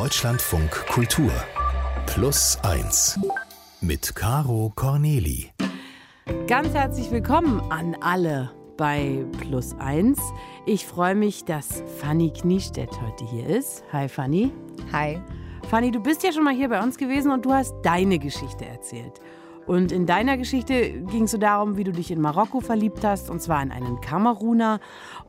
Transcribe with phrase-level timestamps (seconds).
[0.00, 1.30] Deutschlandfunk Kultur
[2.06, 3.20] Plus 1
[3.82, 5.50] mit Caro Corneli.
[6.46, 10.18] Ganz herzlich willkommen an alle bei Plus 1.
[10.64, 13.84] Ich freue mich, dass Fanny Kniestedt heute hier ist.
[13.92, 14.50] Hi Fanny.
[14.90, 15.20] Hi.
[15.68, 18.64] Fanny, du bist ja schon mal hier bei uns gewesen und du hast deine Geschichte
[18.64, 19.20] erzählt.
[19.70, 23.30] Und in deiner Geschichte ging es so darum, wie du dich in Marokko verliebt hast,
[23.30, 24.80] und zwar in einen Kameruner.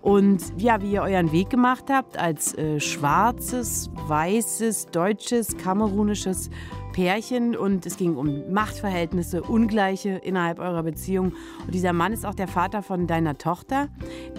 [0.01, 6.49] Und ja, wie ihr euren Weg gemacht habt als äh, schwarzes, weißes, deutsches, kamerunisches
[6.91, 7.55] Pärchen.
[7.55, 11.33] Und es ging um Machtverhältnisse, Ungleiche innerhalb eurer Beziehung.
[11.63, 13.89] Und dieser Mann ist auch der Vater von deiner Tochter.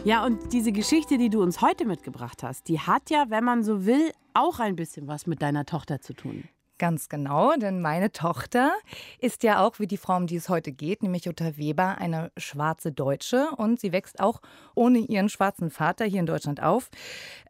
[0.03, 3.63] Ja, und diese Geschichte, die du uns heute mitgebracht hast, die hat ja, wenn man
[3.63, 6.43] so will, auch ein bisschen was mit deiner Tochter zu tun.
[6.79, 8.73] Ganz genau, denn meine Tochter
[9.21, 12.33] ist ja auch wie die Frau, um die es heute geht, nämlich Jutta Weber, eine
[12.37, 14.41] schwarze Deutsche und sie wächst auch
[14.75, 16.89] ohne ihren schwarzen Vater hier in Deutschland auf.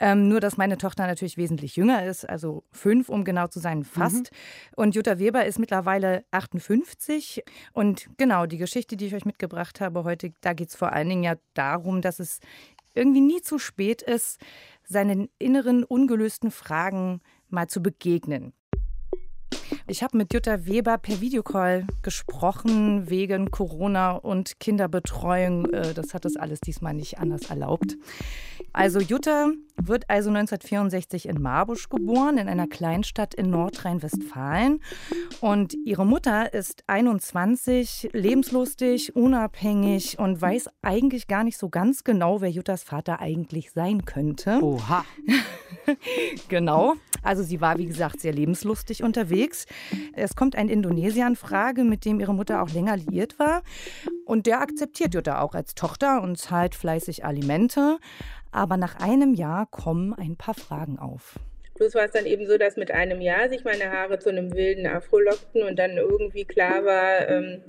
[0.00, 3.84] Ähm, nur, dass meine Tochter natürlich wesentlich jünger ist, also fünf, um genau zu sein,
[3.84, 4.32] fast.
[4.32, 4.76] Mhm.
[4.76, 10.04] Und Jutta Weber ist mittlerweile 58 und genau, die Geschichte, die ich euch mitgebracht habe
[10.04, 12.40] heute, da geht es vor allen Dingen ja darum, dass es
[12.94, 14.38] irgendwie nie zu spät ist,
[14.84, 18.52] seinen inneren ungelösten Fragen mal zu begegnen.
[19.88, 25.66] Ich habe mit Jutta Weber per Videocall gesprochen wegen Corona und Kinderbetreuung.
[25.72, 27.96] Äh, das hat das alles diesmal nicht anders erlaubt.
[28.72, 34.80] Also Jutta wird also 1964 in Marbusch geboren, in einer Kleinstadt in Nordrhein-Westfalen.
[35.40, 42.40] Und ihre Mutter ist 21, lebenslustig, unabhängig und weiß eigentlich gar nicht so ganz genau,
[42.40, 44.60] wer Juttas Vater eigentlich sein könnte.
[44.62, 45.04] Oha.
[46.48, 46.94] genau.
[47.22, 49.66] Also sie war, wie gesagt, sehr lebenslustig unterwegs.
[50.14, 53.62] Es kommt ein Indonesier in Frage, mit dem ihre Mutter auch länger liiert war.
[54.24, 57.98] Und der akzeptiert Jutta auch als Tochter und zahlt fleißig Alimente.
[58.50, 61.38] Aber nach einem Jahr kommen ein paar Fragen auf.
[61.74, 64.52] Plus war es dann eben so, dass mit einem Jahr sich meine Haare zu einem
[64.54, 67.62] wilden Afro lockten und dann irgendwie klar war, ähm,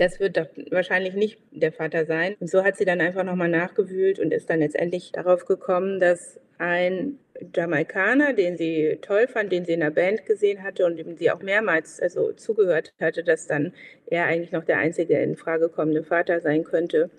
[0.00, 2.34] das wird doch wahrscheinlich nicht der Vater sein.
[2.40, 6.40] Und so hat sie dann einfach nochmal nachgewühlt und ist dann letztendlich darauf gekommen, dass
[6.58, 7.18] ein
[7.54, 11.30] Jamaikaner, den sie toll fand, den sie in der Band gesehen hatte und dem sie
[11.30, 13.72] auch mehrmals also zugehört hatte, dass dann
[14.06, 17.10] er eigentlich noch der einzige in Frage kommende Vater sein könnte.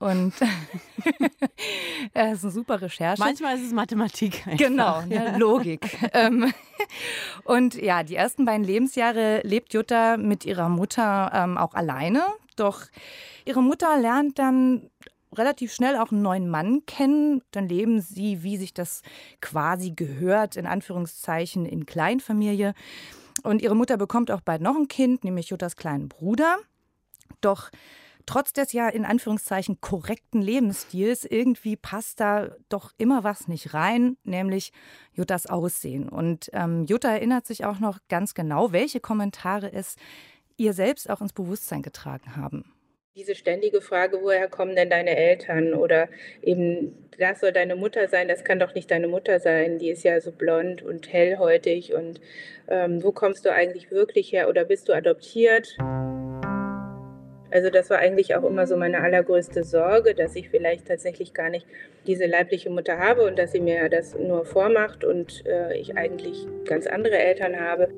[0.00, 0.32] Und
[2.14, 3.22] das ist eine super Recherche.
[3.22, 4.46] Manchmal ist es Mathematik.
[4.46, 4.58] Einfach.
[4.58, 5.36] Genau, ja.
[5.36, 5.98] Logik.
[6.12, 6.52] Ähm,
[7.44, 12.24] und ja, die ersten beiden Lebensjahre lebt Jutta mit ihrer Mutter ähm, auch alleine.
[12.56, 12.82] Doch
[13.44, 14.90] ihre Mutter lernt dann
[15.32, 17.42] relativ schnell auch einen neuen Mann kennen.
[17.52, 19.02] Dann leben sie, wie sich das
[19.40, 22.74] quasi gehört, in Anführungszeichen in Kleinfamilie.
[23.42, 26.56] Und ihre Mutter bekommt auch bald noch ein Kind, nämlich Juttas kleinen Bruder.
[27.40, 27.70] Doch
[28.26, 34.16] trotz des ja in Anführungszeichen korrekten Lebensstils, irgendwie passt da doch immer was nicht rein,
[34.24, 34.72] nämlich
[35.12, 36.08] Juttas Aussehen.
[36.08, 39.96] Und ähm, Jutta erinnert sich auch noch ganz genau, welche Kommentare es
[40.56, 42.72] ihr selbst auch ins Bewusstsein getragen haben.
[43.16, 45.74] Diese ständige Frage, woher kommen denn deine Eltern?
[45.74, 46.08] Oder
[46.42, 50.04] eben, das soll deine Mutter sein, das kann doch nicht deine Mutter sein, die ist
[50.04, 51.92] ja so blond und hellhäutig.
[51.92, 52.20] Und
[52.68, 54.48] ähm, wo kommst du eigentlich wirklich her?
[54.48, 55.76] Oder bist du adoptiert?
[57.52, 61.50] Also das war eigentlich auch immer so meine allergrößte Sorge, dass ich vielleicht tatsächlich gar
[61.50, 61.66] nicht
[62.06, 66.46] diese leibliche Mutter habe und dass sie mir das nur vormacht und äh, ich eigentlich
[66.64, 67.88] ganz andere Eltern habe.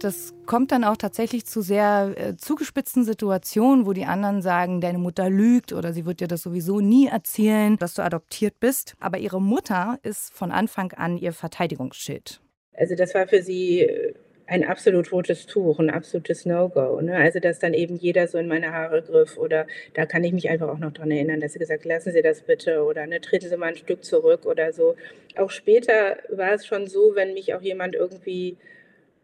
[0.00, 4.98] Das kommt dann auch tatsächlich zu sehr äh, zugespitzten Situationen, wo die anderen sagen, deine
[4.98, 8.96] Mutter lügt oder sie wird dir das sowieso nie erzählen, dass du adoptiert bist.
[9.00, 12.40] Aber ihre Mutter ist von Anfang an ihr Verteidigungsschild.
[12.76, 14.14] Also das war für sie äh,
[14.46, 17.00] ein absolut rotes Tuch, ein absolutes No-Go.
[17.00, 17.16] Ne?
[17.16, 20.50] Also dass dann eben jeder so in meine Haare griff oder da kann ich mich
[20.50, 23.48] einfach auch noch dran erinnern, dass sie gesagt, lassen Sie das bitte oder ne, treten
[23.48, 24.96] Sie mal ein Stück zurück oder so.
[25.36, 28.58] Auch später war es schon so, wenn mich auch jemand irgendwie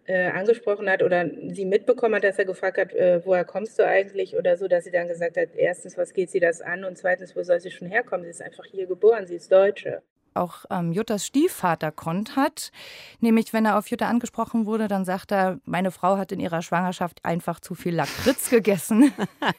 [0.06, 3.86] äh, angesprochen hat oder sie mitbekommen hat, dass er gefragt hat, äh, woher kommst du
[3.86, 6.96] eigentlich oder so, dass sie dann gesagt hat, erstens, was geht sie das an und
[6.96, 8.24] zweitens, wo soll sie schon herkommen?
[8.24, 10.02] Sie ist einfach hier geboren, sie ist Deutsche
[10.34, 11.92] auch ähm, Juttas Stiefvater
[12.36, 12.72] hat.
[13.20, 16.62] Nämlich, wenn er auf Jutta angesprochen wurde, dann sagt er, meine Frau hat in ihrer
[16.62, 19.12] Schwangerschaft einfach zu viel Lakritz gegessen.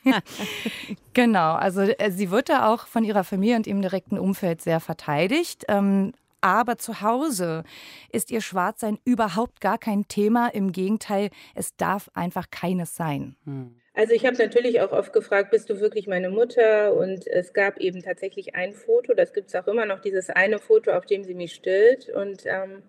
[1.13, 4.79] genau, also äh, sie wird da auch von ihrer Familie und ihrem direkten Umfeld sehr
[4.79, 5.65] verteidigt.
[5.67, 7.63] Ähm, aber zu Hause
[8.11, 10.49] ist ihr Schwarzsein überhaupt gar kein Thema.
[10.49, 13.35] Im Gegenteil, es darf einfach keines sein.
[13.45, 13.75] Hm.
[13.93, 16.93] Also ich habe natürlich auch oft gefragt, bist du wirklich meine Mutter?
[16.93, 20.59] Und es gab eben tatsächlich ein Foto, das gibt es auch immer noch, dieses eine
[20.59, 22.09] Foto, auf dem sie mich stillt.
[22.09, 22.83] Und ähm,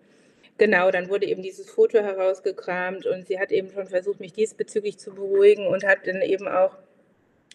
[0.57, 4.97] genau, dann wurde eben dieses Foto herausgekramt und sie hat eben schon versucht, mich diesbezüglich
[4.97, 6.77] zu beruhigen und hat dann eben auch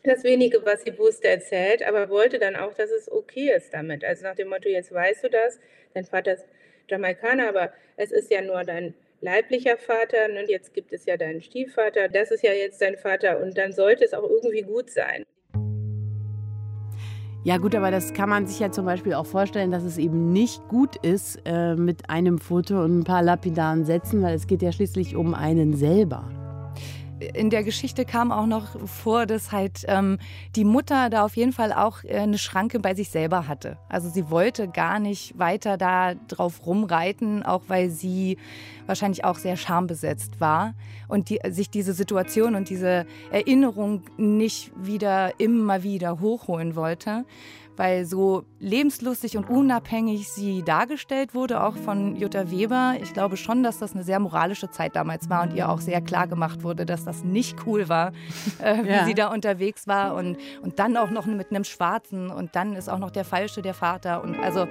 [0.04, 4.04] das wenige, was sie wusste, erzählt, aber wollte dann auch, dass es okay ist damit.
[4.04, 5.58] Also nach dem Motto, jetzt weißt du das,
[5.94, 6.46] dein Vater ist
[6.88, 10.44] Jamaikaner, aber es ist ja nur dein leiblicher Vater und ne?
[10.48, 14.04] jetzt gibt es ja deinen Stiefvater, das ist ja jetzt dein Vater und dann sollte
[14.04, 15.24] es auch irgendwie gut sein.
[17.44, 20.32] Ja gut, aber das kann man sich ja zum Beispiel auch vorstellen, dass es eben
[20.32, 24.60] nicht gut ist äh, mit einem Foto und ein paar lapidaren Sätzen, weil es geht
[24.60, 26.47] ja schließlich um einen selber
[27.20, 30.19] in der Geschichte kam auch noch vor, dass halt ähm,
[30.56, 33.79] die Mutter da auf jeden Fall auch äh, eine Schranke bei sich selber hatte.
[33.88, 38.38] Also sie wollte gar nicht weiter da drauf rumreiten, auch weil sie
[38.87, 40.75] wahrscheinlich auch sehr schambesetzt war
[41.09, 47.25] und die, sich diese Situation und diese Erinnerung nicht wieder immer wieder hochholen wollte
[47.78, 52.96] weil so lebenslustig und unabhängig sie dargestellt wurde, auch von Jutta Weber.
[53.00, 56.00] Ich glaube schon, dass das eine sehr moralische Zeit damals war und ihr auch sehr
[56.00, 58.12] klar gemacht wurde, dass das nicht cool war,
[58.62, 59.04] äh, wie ja.
[59.04, 62.88] sie da unterwegs war und, und dann auch noch mit einem Schwarzen und dann ist
[62.88, 64.66] auch noch der Falsche der Vater und also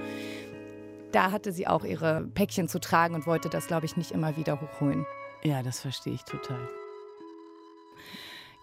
[1.13, 4.35] da hatte sie auch ihre Päckchen zu tragen und wollte das, glaube ich, nicht immer
[4.35, 5.05] wieder hochholen.
[5.43, 6.59] Ja, das verstehe ich total.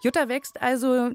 [0.01, 1.11] Jutta wächst also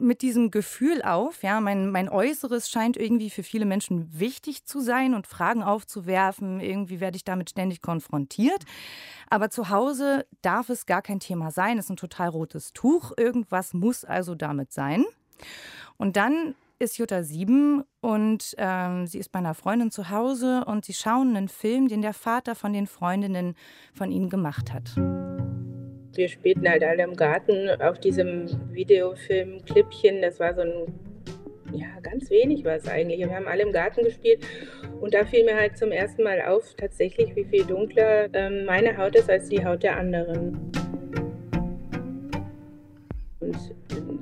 [0.00, 4.80] mit diesem Gefühl auf, ja, mein, mein Äußeres scheint irgendwie für viele Menschen wichtig zu
[4.80, 6.60] sein und Fragen aufzuwerfen.
[6.60, 8.64] Irgendwie werde ich damit ständig konfrontiert.
[9.28, 11.78] Aber zu Hause darf es gar kein Thema sein.
[11.78, 13.12] Es ist ein total rotes Tuch.
[13.16, 15.04] Irgendwas muss also damit sein.
[15.96, 20.86] Und dann ist Jutta sieben und ähm, sie ist bei einer Freundin zu Hause und
[20.86, 23.54] sie schauen einen Film, den der Vater von den Freundinnen
[23.92, 24.94] von ihnen gemacht hat.
[26.20, 28.44] Wir spielten halt alle im Garten auf diesem
[28.74, 30.20] Videofilm Klippchen.
[30.20, 30.92] Das war so ein,
[31.72, 33.20] ja, ganz wenig war es eigentlich.
[33.20, 34.44] Wir haben alle im Garten gespielt
[35.00, 38.98] und da fiel mir halt zum ersten Mal auf, tatsächlich, wie viel dunkler ähm, meine
[38.98, 40.70] Haut ist als die Haut der anderen.
[43.40, 43.56] Und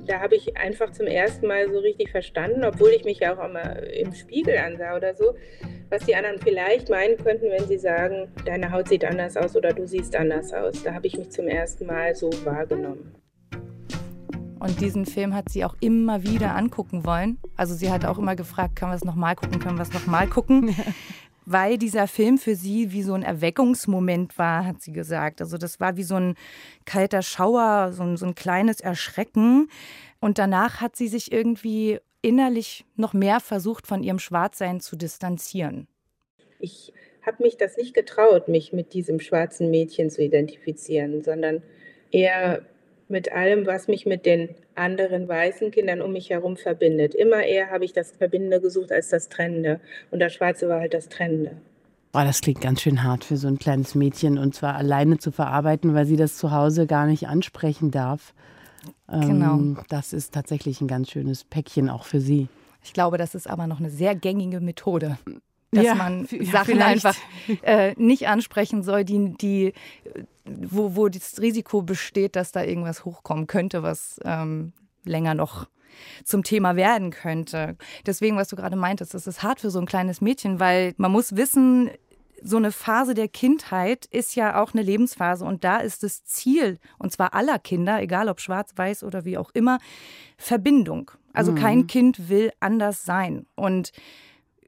[0.07, 3.43] da habe ich einfach zum ersten Mal so richtig verstanden, obwohl ich mich ja auch
[3.43, 5.35] immer im Spiegel ansah oder so,
[5.89, 9.73] was die anderen vielleicht meinen könnten, wenn sie sagen, deine Haut sieht anders aus oder
[9.73, 10.83] du siehst anders aus.
[10.83, 13.15] Da habe ich mich zum ersten Mal so wahrgenommen.
[14.59, 17.39] Und diesen Film hat sie auch immer wieder angucken wollen.
[17.55, 20.27] Also sie hat auch immer gefragt, können wir es nochmal gucken, können wir es nochmal
[20.27, 20.75] gucken.
[21.45, 25.41] Weil dieser Film für sie wie so ein Erweckungsmoment war, hat sie gesagt.
[25.41, 26.35] Also das war wie so ein
[26.85, 29.69] kalter Schauer, so ein, so ein kleines Erschrecken.
[30.19, 35.87] Und danach hat sie sich irgendwie innerlich noch mehr versucht, von ihrem Schwarzsein zu distanzieren?
[36.59, 36.93] Ich
[37.25, 41.61] habe mich das nicht getraut, mich mit diesem schwarzen Mädchen zu identifizieren, sondern
[42.11, 42.61] eher
[43.07, 47.15] mit allem, was mich mit den anderen weißen Kindern um mich herum verbindet.
[47.15, 49.79] Immer eher habe ich das Verbindende gesucht als das Trennende.
[50.11, 51.57] Und das Schwarze war halt das Trennende.
[52.13, 55.31] Oh, das klingt ganz schön hart für so ein kleines Mädchen und zwar alleine zu
[55.31, 58.33] verarbeiten, weil sie das zu Hause gar nicht ansprechen darf.
[59.07, 59.55] Genau.
[59.55, 62.47] Ähm, das ist tatsächlich ein ganz schönes Päckchen auch für Sie.
[62.83, 65.17] Ich glaube, das ist aber noch eine sehr gängige Methode.
[65.71, 67.15] Dass ja, man Sachen ja, einfach
[67.61, 69.73] äh, nicht ansprechen soll, die, die,
[70.45, 74.73] wo, wo das Risiko besteht, dass da irgendwas hochkommen könnte, was ähm,
[75.03, 75.67] länger noch
[76.23, 77.75] zum Thema werden könnte.
[78.05, 81.11] Deswegen, was du gerade meintest, das ist hart für so ein kleines Mädchen, weil man
[81.11, 81.91] muss wissen,
[82.43, 86.79] so eine Phase der Kindheit ist ja auch eine Lebensphase und da ist das Ziel,
[86.97, 89.79] und zwar aller Kinder, egal ob schwarz, weiß oder wie auch immer,
[90.37, 91.11] Verbindung.
[91.33, 91.55] Also mhm.
[91.55, 93.45] kein Kind will anders sein.
[93.55, 93.91] Und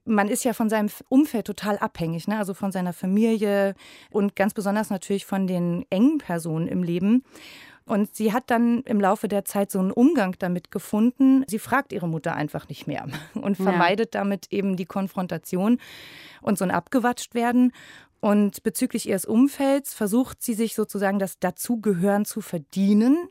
[0.04, 2.38] man ist ja von seinem Umfeld total abhängig, ne?
[2.38, 3.74] also von seiner Familie
[4.10, 7.24] und ganz besonders natürlich von den engen Personen im Leben.
[7.84, 11.44] Und sie hat dann im Laufe der Zeit so einen Umgang damit gefunden.
[11.48, 14.20] Sie fragt ihre Mutter einfach nicht mehr und vermeidet ja.
[14.20, 15.78] damit eben die Konfrontation
[16.40, 17.72] und so ein Abgewatscht werden.
[18.20, 23.28] Und bezüglich ihres Umfelds versucht sie sich sozusagen das Dazugehören zu verdienen,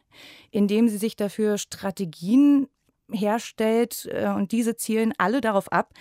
[0.51, 2.67] indem sie sich dafür Strategien
[3.09, 4.09] herstellt.
[4.11, 5.93] Äh, und diese zielen alle darauf ab,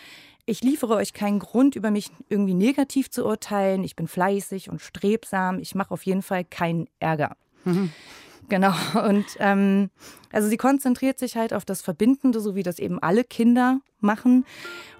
[0.46, 3.84] ich liefere euch keinen Grund, über mich irgendwie negativ zu urteilen.
[3.84, 5.60] Ich bin fleißig und strebsam.
[5.60, 7.36] Ich mache auf jeden Fall keinen Ärger.
[7.64, 7.92] Mhm.
[8.50, 8.72] Genau.
[9.08, 9.90] Und ähm,
[10.32, 14.44] also sie konzentriert sich halt auf das Verbindende, so wie das eben alle Kinder machen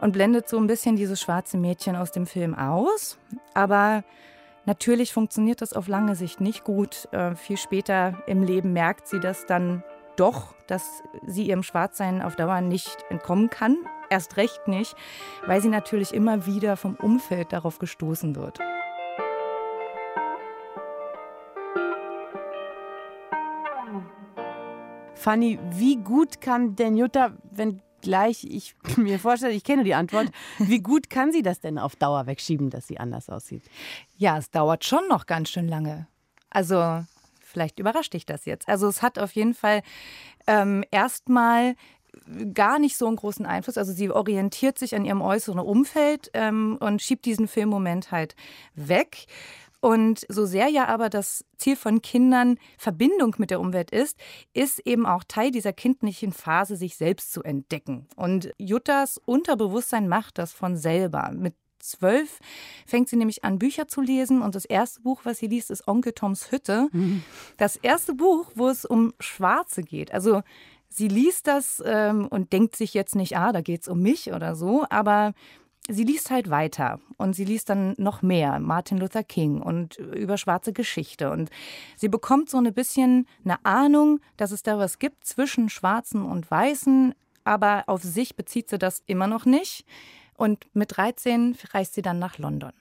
[0.00, 3.18] und blendet so ein bisschen dieses schwarze Mädchen aus dem Film aus.
[3.52, 4.04] Aber
[4.66, 7.08] natürlich funktioniert das auf lange Sicht nicht gut.
[7.12, 9.82] Äh, viel später im Leben merkt sie das dann
[10.16, 13.76] doch, dass sie ihrem Schwarzsein auf Dauer nicht entkommen kann.
[14.10, 14.94] Erst recht nicht,
[15.46, 18.60] weil sie natürlich immer wieder vom Umfeld darauf gestoßen wird.
[25.20, 30.28] Fanny, wie gut kann denn Jutta, wenn gleich ich mir vorstelle, ich kenne die Antwort,
[30.58, 33.62] wie gut kann sie das denn auf Dauer wegschieben, dass sie anders aussieht?
[34.16, 36.06] Ja, es dauert schon noch ganz schön lange.
[36.48, 37.04] Also
[37.42, 38.66] vielleicht überrascht dich das jetzt.
[38.66, 39.82] Also es hat auf jeden Fall
[40.46, 41.74] ähm, erstmal
[42.54, 43.76] gar nicht so einen großen Einfluss.
[43.76, 48.36] Also sie orientiert sich an ihrem äußeren Umfeld ähm, und schiebt diesen Filmmoment halt
[48.74, 49.26] weg.
[49.80, 54.18] Und so sehr ja aber das Ziel von Kindern Verbindung mit der Umwelt ist,
[54.52, 58.06] ist eben auch Teil dieser kindlichen Phase, sich selbst zu entdecken.
[58.16, 61.30] Und Juttas Unterbewusstsein macht das von selber.
[61.32, 62.38] Mit zwölf
[62.86, 64.42] fängt sie nämlich an, Bücher zu lesen.
[64.42, 66.88] Und das erste Buch, was sie liest, ist Onkel Toms Hütte.
[66.92, 67.22] Mhm.
[67.56, 70.12] Das erste Buch, wo es um Schwarze geht.
[70.12, 70.42] Also
[70.88, 74.32] sie liest das ähm, und denkt sich jetzt nicht, ah, da geht es um mich
[74.32, 75.32] oder so, aber
[75.88, 80.36] sie liest halt weiter und sie liest dann noch mehr Martin Luther King und über
[80.36, 81.50] schwarze Geschichte und
[81.96, 86.50] sie bekommt so ein bisschen eine Ahnung, dass es da was gibt zwischen Schwarzen und
[86.50, 89.84] Weißen, aber auf sich bezieht sie das immer noch nicht.
[90.36, 92.72] Und mit 13 reist sie dann nach London.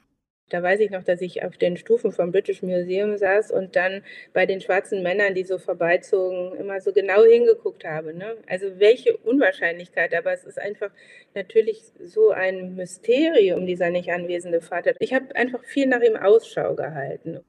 [0.50, 4.04] Da weiß ich noch, dass ich auf den Stufen vom British Museum saß und dann
[4.34, 8.14] bei den schwarzen Männern, die so vorbeizogen, immer so genau hingeguckt habe.
[8.14, 8.36] Ne?
[8.48, 10.90] Also welche Unwahrscheinlichkeit, aber es ist einfach
[11.36, 14.94] natürlich so ein Mysterium, dieser nicht anwesende Vater.
[15.00, 17.40] Ich habe einfach viel nach ihm Ausschau gehalten.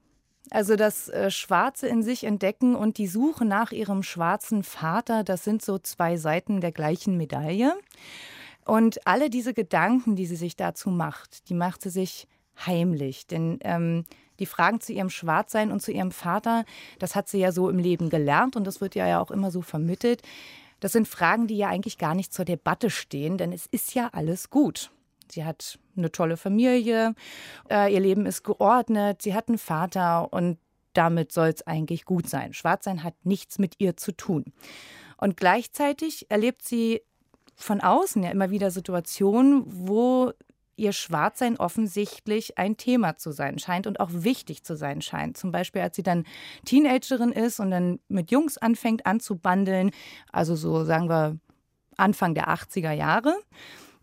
[0.49, 5.43] Also das äh, Schwarze in sich entdecken und die Suche nach ihrem schwarzen Vater, das
[5.43, 7.73] sind so zwei Seiten der gleichen Medaille.
[8.65, 12.27] Und alle diese Gedanken, die sie sich dazu macht, die macht sie sich
[12.65, 13.27] heimlich.
[13.27, 14.05] Denn ähm,
[14.39, 16.65] die Fragen zu ihrem Schwarzsein und zu ihrem Vater,
[16.99, 19.61] das hat sie ja so im Leben gelernt und das wird ja auch immer so
[19.61, 20.21] vermittelt.
[20.79, 24.09] Das sind Fragen, die ja eigentlich gar nicht zur Debatte stehen, denn es ist ja
[24.13, 24.91] alles gut.
[25.29, 27.13] Sie hat eine tolle Familie,
[27.69, 30.57] äh, ihr Leben ist geordnet, sie hat einen Vater und
[30.93, 32.53] damit soll es eigentlich gut sein.
[32.53, 34.45] Schwarzsein hat nichts mit ihr zu tun.
[35.17, 37.01] Und gleichzeitig erlebt sie
[37.55, 40.33] von außen ja immer wieder Situationen, wo
[40.75, 45.37] ihr Schwarzsein offensichtlich ein Thema zu sein scheint und auch wichtig zu sein scheint.
[45.37, 46.25] Zum Beispiel, als sie dann
[46.65, 49.91] Teenagerin ist und dann mit Jungs anfängt anzubandeln,
[50.31, 51.37] also so sagen wir
[51.97, 53.35] Anfang der 80er Jahre.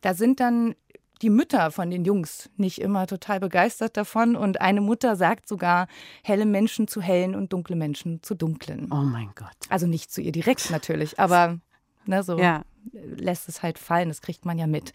[0.00, 0.74] Da sind dann
[1.22, 4.36] die Mütter von den Jungs nicht immer total begeistert davon.
[4.36, 5.88] Und eine Mutter sagt sogar,
[6.22, 8.88] helle Menschen zu hellen und dunkle Menschen zu dunklen.
[8.92, 9.48] Oh mein Gott.
[9.68, 11.58] Also nicht zu ihr direkt natürlich, aber
[12.06, 12.62] ne, so ja.
[12.92, 14.92] lässt es halt fallen, das kriegt man ja mit.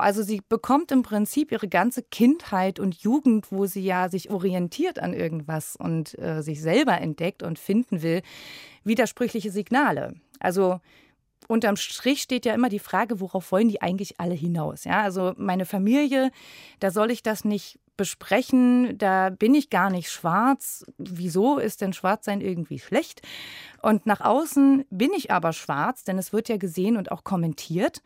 [0.00, 4.98] Also sie bekommt im Prinzip ihre ganze Kindheit und Jugend, wo sie ja sich orientiert
[4.98, 8.22] an irgendwas und äh, sich selber entdeckt und finden will,
[8.84, 10.14] widersprüchliche Signale.
[10.38, 10.80] Also
[11.48, 14.84] unterm Strich steht ja immer die Frage, worauf wollen die eigentlich alle hinaus?
[14.84, 16.30] Ja, also meine Familie,
[16.78, 20.86] da soll ich das nicht besprechen, da bin ich gar nicht schwarz.
[20.96, 23.20] Wieso ist denn Schwarzsein irgendwie schlecht?
[23.82, 28.00] Und nach außen bin ich aber schwarz, denn es wird ja gesehen und auch kommentiert.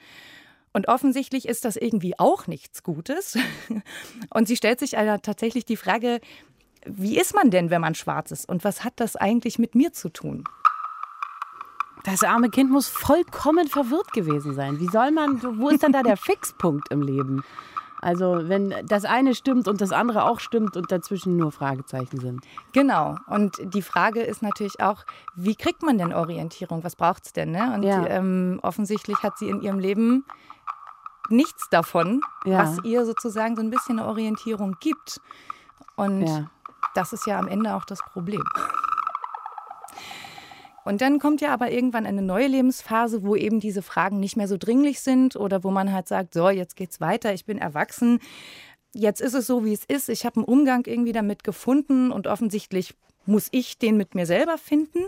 [0.74, 3.38] Und offensichtlich ist das irgendwie auch nichts Gutes.
[4.34, 6.20] Und sie stellt sich also tatsächlich die Frage,
[6.84, 8.48] wie ist man denn, wenn man schwarz ist?
[8.48, 10.44] Und was hat das eigentlich mit mir zu tun?
[12.02, 14.80] Das arme Kind muss vollkommen verwirrt gewesen sein.
[14.80, 17.44] Wie soll man, wo ist dann da der Fixpunkt im Leben?
[18.02, 22.44] Also wenn das eine stimmt und das andere auch stimmt und dazwischen nur Fragezeichen sind.
[22.72, 23.16] Genau.
[23.28, 25.04] Und die Frage ist natürlich auch,
[25.36, 26.84] wie kriegt man denn Orientierung?
[26.84, 27.52] Was braucht es denn?
[27.52, 27.72] Ne?
[27.74, 28.06] Und ja.
[28.06, 30.26] ähm, offensichtlich hat sie in ihrem Leben
[31.30, 32.58] nichts davon, ja.
[32.58, 35.20] was ihr sozusagen so ein bisschen eine Orientierung gibt.
[35.96, 36.50] Und ja.
[36.94, 38.42] das ist ja am Ende auch das Problem.
[40.84, 44.48] Und dann kommt ja aber irgendwann eine neue Lebensphase, wo eben diese Fragen nicht mehr
[44.48, 48.20] so dringlich sind oder wo man halt sagt, so, jetzt geht's weiter, ich bin erwachsen.
[48.92, 50.08] Jetzt ist es so, wie es ist.
[50.10, 54.58] Ich habe einen Umgang irgendwie damit gefunden und offensichtlich muss ich den mit mir selber
[54.58, 55.06] finden.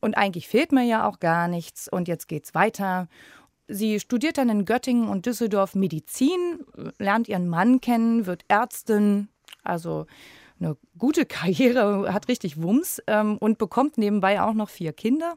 [0.00, 1.88] Und eigentlich fehlt mir ja auch gar nichts.
[1.88, 3.08] Und jetzt geht's weiter.
[3.68, 6.64] Sie studiert dann in Göttingen und Düsseldorf Medizin,
[6.98, 9.28] lernt ihren Mann kennen, wird Ärztin,
[9.64, 10.06] also
[10.60, 15.36] eine gute Karriere, hat richtig Wumms ähm, und bekommt nebenbei auch noch vier Kinder.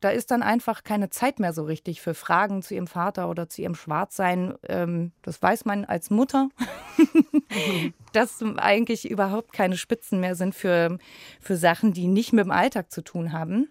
[0.00, 3.48] Da ist dann einfach keine Zeit mehr so richtig für Fragen zu ihrem Vater oder
[3.48, 4.54] zu ihrem Schwarzsein.
[4.68, 6.50] Ähm, das weiß man als Mutter,
[8.12, 10.98] dass eigentlich überhaupt keine Spitzen mehr sind für,
[11.40, 13.68] für Sachen, die nicht mit dem Alltag zu tun haben.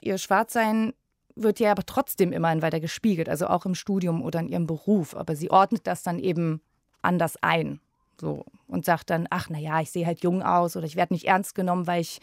[0.00, 0.94] Ihr Schwarzsein
[1.36, 5.14] wird ja aber trotzdem immerhin weiter gespiegelt, also auch im Studium oder in ihrem Beruf.
[5.16, 6.62] Aber sie ordnet das dann eben
[7.02, 7.80] anders ein.
[8.20, 11.26] So, und sagt dann, ach naja, ich sehe halt jung aus oder ich werde nicht
[11.26, 12.20] ernst genommen, weil ich,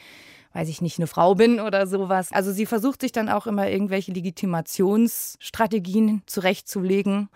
[0.53, 2.31] weiß ich nicht, eine Frau bin oder sowas.
[2.31, 7.27] Also sie versucht sich dann auch immer irgendwelche Legitimationsstrategien zurechtzulegen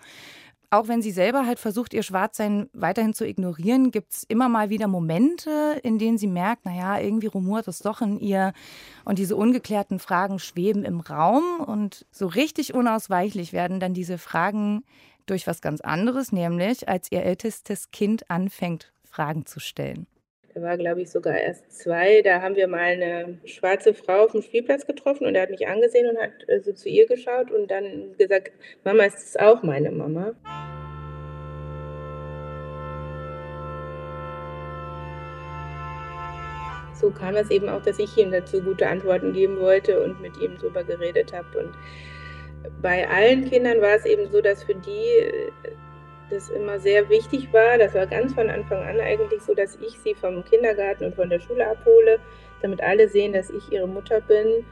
[0.74, 4.72] auch wenn sie selber halt versucht, ihr Schwarzsein weiterhin zu ignorieren, gibt es immer mal
[4.72, 8.53] wieder Momente, in denen sie merkt, naja, irgendwie rumort es doch in ihr
[9.06, 14.84] und diese ungeklärten Fragen schweben im Raum und so richtig unausweichlich werden dann diese Fragen
[15.27, 20.08] durch was ganz anderes, nämlich als ihr ältestes Kind anfängt, Fragen zu stellen.
[20.55, 22.22] Der war, glaube ich, sogar erst zwei.
[22.22, 25.67] Da haben wir mal eine schwarze Frau auf dem Spielplatz getroffen und er hat mich
[25.67, 28.51] angesehen und hat äh, so zu ihr geschaut und dann gesagt,
[28.83, 30.33] Mama, ist das auch meine Mama?
[36.93, 40.38] So kam es eben auch, dass ich ihm dazu gute Antworten geben wollte und mit
[40.38, 41.60] ihm drüber geredet habe.
[41.60, 41.74] Und
[42.81, 45.51] bei allen Kindern war es eben so, dass für die äh,
[46.30, 47.77] das immer sehr wichtig war.
[47.77, 51.30] Das war ganz von Anfang an eigentlich so, dass ich sie vom Kindergarten und von
[51.30, 52.20] der Schule abhole,
[52.62, 54.65] damit alle sehen, dass ich ihre Mutter bin.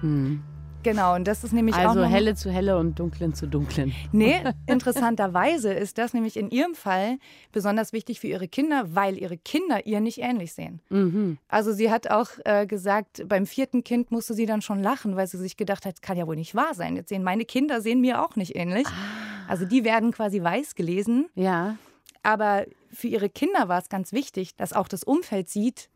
[0.00, 0.42] Hm.
[0.84, 2.04] Genau, und das ist nämlich also auch.
[2.04, 3.94] Also helle zu helle und dunklen zu dunklen.
[4.12, 7.16] Nee, interessanterweise ist das nämlich in ihrem Fall
[7.52, 10.80] besonders wichtig für ihre Kinder, weil ihre Kinder ihr nicht ähnlich sehen.
[10.90, 11.38] Mhm.
[11.48, 15.26] Also sie hat auch äh, gesagt, beim vierten Kind musste sie dann schon lachen, weil
[15.26, 16.96] sie sich gedacht hat, kann ja wohl nicht wahr sein.
[16.96, 18.86] Jetzt sehen meine Kinder sehen mir auch nicht ähnlich.
[18.86, 19.33] Ah.
[19.48, 21.28] Also die werden quasi weiß gelesen.
[21.34, 21.76] Ja.
[22.22, 25.90] Aber für ihre Kinder war es ganz wichtig, dass auch das Umfeld sieht,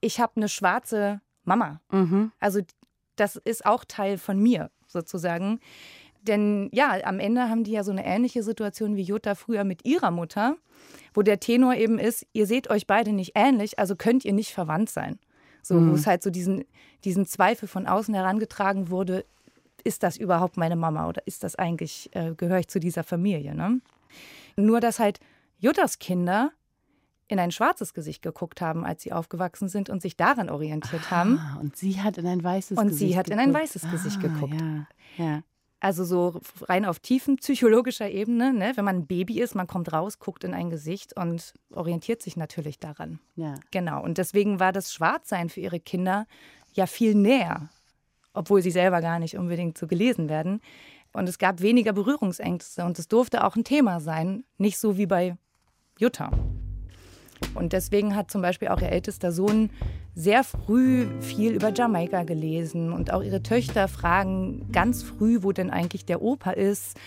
[0.00, 1.80] ich habe eine schwarze Mama.
[1.90, 2.32] Mhm.
[2.40, 2.60] Also
[3.16, 5.60] das ist auch Teil von mir sozusagen.
[6.22, 9.84] Denn ja, am Ende haben die ja so eine ähnliche Situation wie Jutta früher mit
[9.84, 10.56] ihrer Mutter,
[11.14, 14.52] wo der Tenor eben ist, ihr seht euch beide nicht ähnlich, also könnt ihr nicht
[14.52, 15.18] verwandt sein.
[15.62, 15.90] So, mhm.
[15.90, 16.64] wo es halt so diesen,
[17.04, 19.24] diesen Zweifel von außen herangetragen wurde,
[19.84, 23.54] ist das überhaupt meine Mama oder ist das eigentlich, äh, gehöre ich zu dieser Familie?
[23.54, 23.80] Ne?
[24.56, 25.20] Nur, dass halt
[25.58, 26.52] Juttas Kinder
[27.28, 31.10] in ein schwarzes Gesicht geguckt haben, als sie aufgewachsen sind und sich daran orientiert ah,
[31.10, 31.40] haben.
[31.60, 33.42] Und sie hat in ein weißes und Gesicht Und sie hat geguckt.
[33.42, 34.60] in ein weißes Gesicht ah, geguckt.
[35.16, 35.42] Ja, ja.
[35.80, 38.72] Also so rein auf tiefen psychologischer Ebene, ne?
[38.76, 42.36] wenn man ein Baby ist, man kommt raus, guckt in ein Gesicht und orientiert sich
[42.36, 43.18] natürlich daran.
[43.34, 43.54] Ja.
[43.72, 44.00] Genau.
[44.00, 46.26] Und deswegen war das Schwarzsein für ihre Kinder
[46.72, 47.68] ja viel näher,
[48.34, 50.60] obwohl sie selber gar nicht unbedingt so gelesen werden.
[51.12, 55.06] Und es gab weniger Berührungsängste und es durfte auch ein Thema sein, nicht so wie
[55.06, 55.36] bei
[55.98, 56.30] Jutta.
[57.54, 59.70] Und deswegen hat zum Beispiel auch ihr ältester Sohn
[60.14, 62.92] sehr früh viel über Jamaika gelesen.
[62.92, 66.98] Und auch ihre Töchter fragen ganz früh, wo denn eigentlich der Opa ist.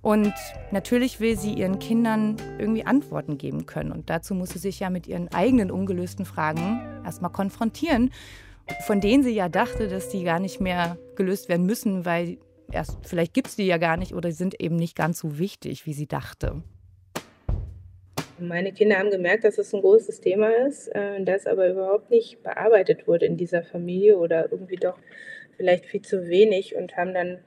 [0.00, 0.32] Und
[0.70, 3.92] natürlich will sie ihren Kindern irgendwie Antworten geben können.
[3.92, 8.10] Und dazu muss sie sich ja mit ihren eigenen ungelösten Fragen erstmal konfrontieren,
[8.86, 12.38] von denen sie ja dachte, dass die gar nicht mehr gelöst werden müssen, weil
[12.72, 15.86] erst vielleicht gibt es die ja gar nicht oder sind eben nicht ganz so wichtig,
[15.86, 16.62] wie sie dachte.
[18.40, 22.42] Meine Kinder haben gemerkt, dass es ein großes Thema ist, äh, das aber überhaupt nicht
[22.42, 24.96] bearbeitet wurde in dieser Familie oder irgendwie doch
[25.56, 27.38] vielleicht viel zu wenig und haben dann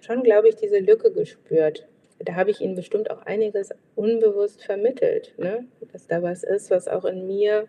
[0.00, 1.88] schon, glaube ich, diese Lücke gespürt.
[2.20, 5.66] Da habe ich ihnen bestimmt auch einiges unbewusst vermittelt, ne?
[5.92, 7.66] dass da was ist, was auch in mir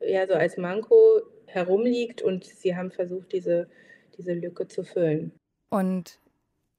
[0.00, 3.68] ja so als Manko herumliegt und sie haben versucht, diese,
[4.16, 5.32] diese Lücke zu füllen.
[5.70, 6.20] Und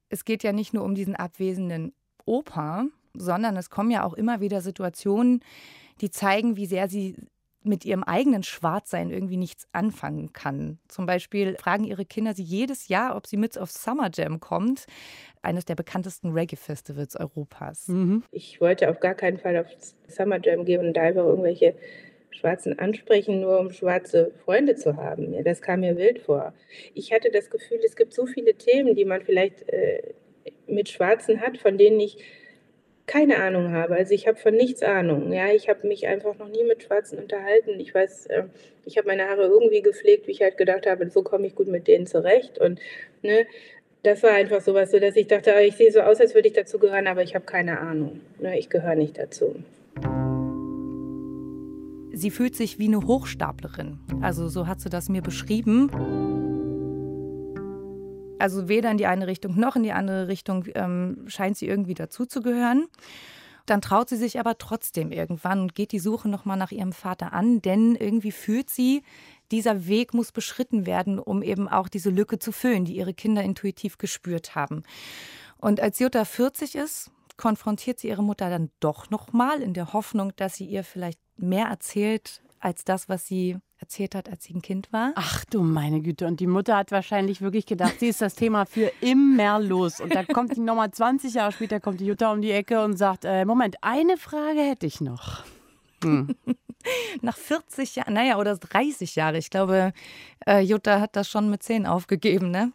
[0.10, 1.94] es geht ja nicht nur um diesen abwesenden
[2.26, 5.42] Opa, sondern es kommen ja auch immer wieder Situationen,
[6.02, 7.16] die zeigen, wie sehr sie
[7.66, 10.78] mit ihrem eigenen Schwarzsein irgendwie nichts anfangen kann.
[10.88, 14.86] Zum Beispiel fragen ihre Kinder sie jedes Jahr, ob sie mit auf Summer Jam kommt,
[15.42, 17.88] eines der bekanntesten Reggae-Festivals Europas.
[17.88, 18.24] Mhm.
[18.32, 19.68] Ich wollte auf gar keinen Fall auf
[20.08, 21.76] Summer Jam gehen und da einfach irgendwelche
[22.36, 25.34] Schwarzen ansprechen, nur um schwarze Freunde zu haben.
[25.34, 26.54] Ja, das kam mir wild vor.
[26.94, 30.14] Ich hatte das Gefühl, es gibt so viele Themen, die man vielleicht äh,
[30.68, 32.18] mit Schwarzen hat, von denen ich
[33.08, 33.96] keine Ahnung habe.
[33.96, 35.32] Also ich habe von nichts Ahnung.
[35.32, 37.80] Ja, ich habe mich einfach noch nie mit Schwarzen unterhalten.
[37.80, 38.44] Ich weiß, äh,
[38.86, 41.68] ich habe meine Haare irgendwie gepflegt, wie ich halt gedacht habe, so komme ich gut
[41.68, 42.58] mit denen zurecht.
[42.58, 42.80] Und
[43.22, 43.46] ne,
[44.04, 46.48] das war einfach sowas, so dass ich dachte, ah, ich sehe so aus, als würde
[46.48, 48.22] ich dazu gehören, aber ich habe keine Ahnung.
[48.40, 49.56] Ne, ich gehöre nicht dazu.
[52.16, 54.00] Sie fühlt sich wie eine Hochstaplerin.
[54.22, 55.90] Also so hat sie das mir beschrieben.
[58.40, 61.94] Also weder in die eine Richtung noch in die andere Richtung ähm, scheint sie irgendwie
[61.94, 62.88] dazuzugehören.
[63.66, 67.34] Dann traut sie sich aber trotzdem irgendwann und geht die Suche nochmal nach ihrem Vater
[67.34, 69.04] an, denn irgendwie fühlt sie,
[69.52, 73.44] dieser Weg muss beschritten werden, um eben auch diese Lücke zu füllen, die ihre Kinder
[73.44, 74.84] intuitiv gespürt haben.
[75.58, 80.32] Und als Jutta 40 ist, konfrontiert sie ihre Mutter dann doch nochmal in der Hoffnung,
[80.38, 84.62] dass sie ihr vielleicht mehr erzählt als das, was sie erzählt hat, als sie ein
[84.62, 85.12] Kind war.
[85.16, 86.26] Ach du meine Güte.
[86.26, 90.00] Und die Mutter hat wahrscheinlich wirklich gedacht, sie ist das Thema für immer los.
[90.00, 92.98] Und dann kommt die nochmal 20 Jahre später, kommt die Jutta um die Ecke und
[92.98, 95.44] sagt, äh, Moment, eine Frage hätte ich noch.
[96.04, 96.36] Hm.
[97.22, 99.38] Nach 40 Jahren, naja, oder 30 Jahre.
[99.38, 99.94] Ich glaube,
[100.48, 102.72] äh, Jutta hat das schon mit 10 aufgegeben, ne?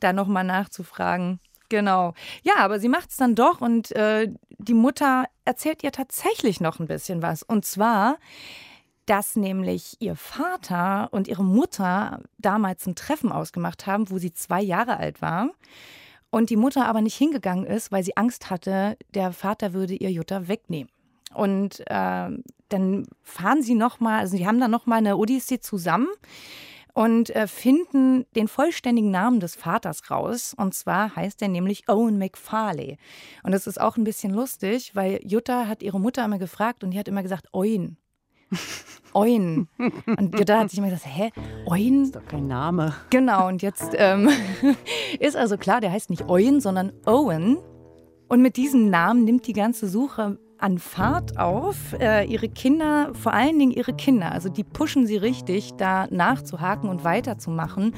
[0.00, 1.40] Da nochmal nachzufragen.
[1.68, 2.14] Genau.
[2.42, 6.78] Ja, aber sie macht es dann doch und äh, die Mutter erzählt ihr tatsächlich noch
[6.78, 7.42] ein bisschen was.
[7.42, 8.18] Und zwar,
[9.06, 14.62] dass nämlich ihr Vater und ihre Mutter damals ein Treffen ausgemacht haben, wo sie zwei
[14.62, 15.50] Jahre alt war.
[16.30, 20.10] Und die Mutter aber nicht hingegangen ist, weil sie Angst hatte, der Vater würde ihr
[20.10, 20.90] Jutta wegnehmen.
[21.32, 22.30] Und äh,
[22.68, 26.08] dann fahren sie nochmal, also sie haben dann nochmal eine Odyssee zusammen
[26.94, 30.54] und äh, finden den vollständigen Namen des Vaters raus.
[30.56, 32.96] Und zwar heißt er nämlich Owen McFarley.
[33.42, 36.92] Und das ist auch ein bisschen lustig, weil Jutta hat ihre Mutter immer gefragt und
[36.92, 37.98] die hat immer gesagt Owen.
[39.12, 39.68] Owen.
[40.06, 41.30] Und Jutta hat sich immer gesagt, hä,
[41.66, 41.98] Owen?
[41.98, 42.94] Das ist doch kein Name.
[43.10, 44.28] Genau, und jetzt ähm,
[45.18, 47.58] ist also klar, der heißt nicht Owen, sondern Owen.
[48.28, 51.76] Und mit diesem Namen nimmt die ganze Suche an Fahrt auf.
[52.00, 56.88] Äh, ihre Kinder, vor allen Dingen ihre Kinder, also die pushen sie richtig, da nachzuhaken
[56.88, 57.94] und weiterzumachen.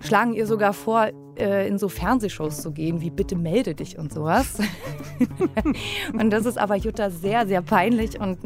[0.00, 4.12] Schlagen ihr sogar vor, äh, in so Fernsehshows zu gehen, wie Bitte melde dich und
[4.12, 4.58] sowas.
[6.12, 8.20] und das ist aber Jutta sehr, sehr peinlich.
[8.20, 8.40] Und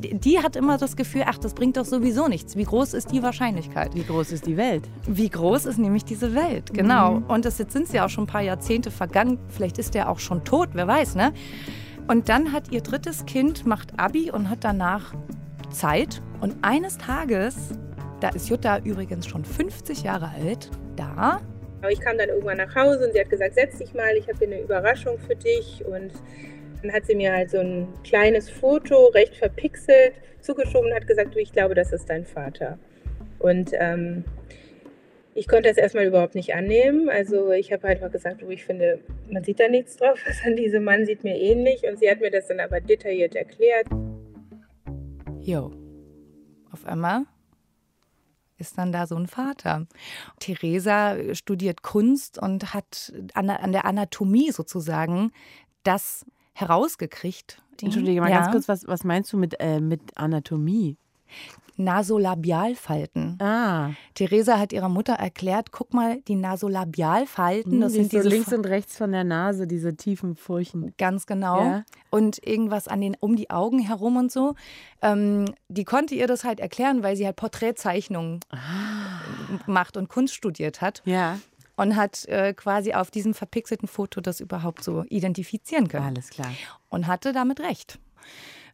[0.00, 2.56] die hat immer das Gefühl, ach, das bringt doch sowieso nichts.
[2.56, 3.94] Wie groß ist die Wahrscheinlichkeit?
[3.94, 4.88] Wie groß ist die Welt?
[5.06, 6.72] Wie groß ist nämlich diese Welt?
[6.72, 7.16] Genau.
[7.16, 7.24] Mhm.
[7.26, 9.38] Und das, jetzt sind sie auch schon ein paar Jahrzehnte vergangen.
[9.48, 11.34] Vielleicht ist der auch schon tot, wer weiß, ne?
[12.08, 15.12] Und dann hat ihr drittes Kind, macht Abi und hat danach
[15.70, 16.22] Zeit.
[16.40, 17.70] Und eines Tages,
[18.20, 21.40] da ist Jutta übrigens schon 50 Jahre alt, da.
[21.90, 24.38] Ich kam dann irgendwann nach Hause und sie hat gesagt, setz dich mal, ich habe
[24.38, 25.84] hier eine Überraschung für dich.
[25.84, 26.12] Und
[26.82, 31.34] dann hat sie mir halt so ein kleines Foto, recht verpixelt, zugeschoben und hat gesagt,
[31.34, 32.78] du, ich glaube, das ist dein Vater.
[33.40, 34.24] Und ähm,
[35.36, 37.10] ich konnte das erstmal überhaupt nicht annehmen.
[37.10, 40.18] Also ich habe einfach gesagt, oh, ich finde, man sieht da nichts drauf.
[40.26, 41.82] Was an diesem Mann sieht mir ähnlich.
[41.86, 43.86] Und sie hat mir das dann aber detailliert erklärt.
[45.42, 45.70] Jo,
[46.72, 47.24] auf einmal
[48.58, 49.86] ist dann da so ein Vater.
[50.40, 55.32] Theresa studiert Kunst und hat an der Anatomie sozusagen
[55.82, 57.62] das herausgekriegt.
[57.82, 58.40] Entschuldige mal ja.
[58.40, 60.96] ganz kurz, was, was meinst du mit, äh, mit Anatomie?
[61.78, 63.38] Nasolabialfalten.
[63.40, 63.90] Ah.
[64.14, 68.28] Theresa hat ihrer Mutter erklärt, guck mal, die Nasolabialfalten, hm, das die sind diese so
[68.28, 70.94] links und rechts von der Nase, diese tiefen Furchen.
[70.96, 71.60] Ganz genau.
[71.60, 71.84] Ja.
[72.10, 74.54] Und irgendwas an den um die Augen herum und so.
[75.02, 79.20] Ähm, die konnte ihr das halt erklären, weil sie halt Porträtzeichnungen ah.
[79.66, 81.02] macht und Kunst studiert hat.
[81.04, 81.38] Ja
[81.76, 86.06] und hat äh, quasi auf diesem verpixelten Foto das überhaupt so identifizieren können.
[86.06, 86.50] Alles klar.
[86.88, 87.98] Und hatte damit recht.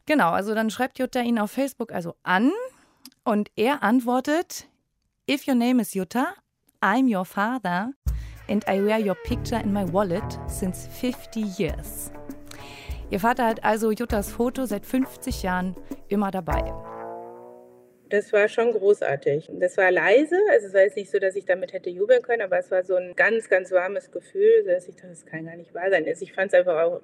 [0.06, 2.50] Genau, also dann schreibt Jutta ihn auf Facebook also an
[3.24, 4.68] und er antwortet:
[5.28, 6.34] If your name is Jutta,
[6.80, 7.92] I'm your father
[8.48, 12.10] and I wear your picture in my wallet since 50 years.
[13.10, 15.76] Ihr Vater hat also Juttas Foto seit 50 Jahren
[16.08, 16.72] immer dabei.
[18.12, 19.48] Das war schon großartig.
[19.54, 22.42] Das war leise, also es war jetzt nicht so, dass ich damit hätte jubeln können,
[22.42, 25.56] aber es war so ein ganz, ganz warmes Gefühl, dass ich dachte, das kann gar
[25.56, 26.04] nicht wahr sein.
[26.06, 27.00] Also ich fand es einfach auch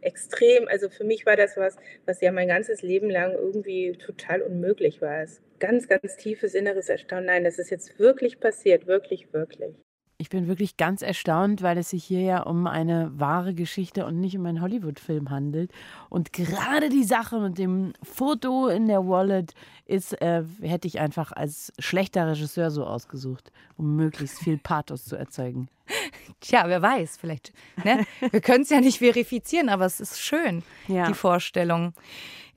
[0.00, 4.42] extrem, also für mich war das was, was ja mein ganzes Leben lang irgendwie total
[4.42, 5.22] unmöglich war.
[5.22, 7.26] Es ganz, ganz tiefes inneres Erstaunen.
[7.26, 9.76] Nein, das ist jetzt wirklich passiert, wirklich, wirklich.
[10.20, 14.18] Ich bin wirklich ganz erstaunt, weil es sich hier ja um eine wahre Geschichte und
[14.18, 15.70] nicht um einen Hollywood-Film handelt.
[16.08, 19.54] Und gerade die Sache mit dem Foto in der Wallet
[19.86, 25.14] ist, äh, hätte ich einfach als schlechter Regisseur so ausgesucht, um möglichst viel Pathos zu
[25.14, 25.68] erzeugen.
[26.40, 27.52] Tja, wer weiß, vielleicht.
[27.84, 28.04] Ne?
[28.32, 31.06] Wir können es ja nicht verifizieren, aber es ist schön, ja.
[31.06, 31.94] die Vorstellung.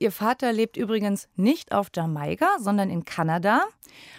[0.00, 3.62] Ihr Vater lebt übrigens nicht auf Jamaika, sondern in Kanada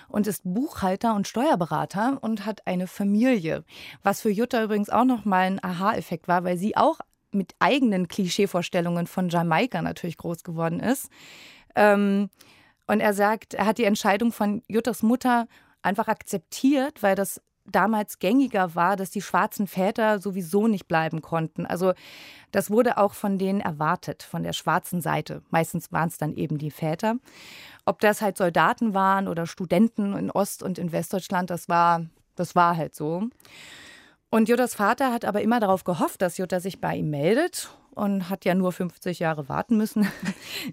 [0.07, 3.63] und ist Buchhalter und Steuerberater und hat eine Familie.
[4.01, 6.99] Was für Jutta übrigens auch nochmal ein Aha-Effekt war, weil sie auch
[7.31, 11.09] mit eigenen Klischeevorstellungen von Jamaika natürlich groß geworden ist.
[11.75, 12.29] Ähm,
[12.85, 15.47] und er sagt, er hat die Entscheidung von Juttas Mutter
[15.81, 21.65] einfach akzeptiert, weil das damals gängiger war, dass die schwarzen Väter sowieso nicht bleiben konnten.
[21.65, 21.93] Also
[22.51, 25.41] das wurde auch von denen erwartet, von der schwarzen Seite.
[25.49, 27.15] Meistens waren es dann eben die Väter.
[27.85, 32.55] Ob das halt Soldaten waren oder Studenten in Ost- und in Westdeutschland, das war, das
[32.55, 33.29] war halt so.
[34.29, 38.29] Und Juttas Vater hat aber immer darauf gehofft, dass Jutta sich bei ihm meldet und
[38.29, 40.07] hat ja nur 50 Jahre warten müssen.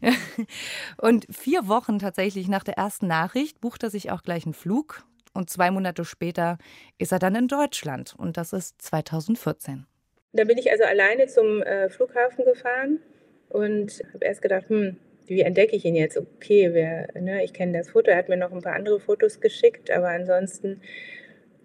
[0.97, 5.05] und vier Wochen tatsächlich nach der ersten Nachricht bucht er sich auch gleich einen Flug.
[5.33, 6.59] Und zwei Monate später
[6.99, 8.15] ist er dann in Deutschland.
[8.17, 9.87] Und das ist 2014.
[10.33, 13.01] Da bin ich also alleine zum äh, Flughafen gefahren
[13.49, 16.17] und habe erst gedacht, hm, wie entdecke ich ihn jetzt?
[16.17, 19.41] Okay, wer, ne, ich kenne das Foto, er hat mir noch ein paar andere Fotos
[19.41, 20.81] geschickt, aber ansonsten,